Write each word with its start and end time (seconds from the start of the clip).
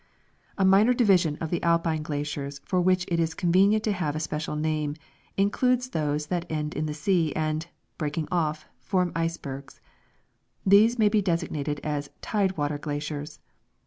A 0.57 0.65
minor 0.65 0.95
division 0.95 1.35
of 1.39 1.53
Alpine 1.61 2.01
glaciers 2.01 2.59
for 2.65 2.81
which 2.81 3.05
it 3.07 3.19
is 3.19 3.35
convenient 3.35 3.83
to 3.83 3.91
have 3.91 4.15
a 4.15 4.19
special 4.19 4.55
name 4.55 4.95
includes 5.37 5.89
those 5.89 6.25
that 6.25 6.51
end 6.51 6.73
in 6.73 6.87
the 6.87 6.93
sea 6.95 7.31
and, 7.35 7.67
breaking 7.99 8.27
off, 8.31 8.65
form 8.79 9.11
icebergs. 9.15 9.79
These 10.65 10.97
may 10.97 11.07
be 11.07 11.21
designated 11.21 11.79
as" 11.83 12.09
tide 12.23 12.57
water 12.57 12.79
glaciers." 12.79 13.41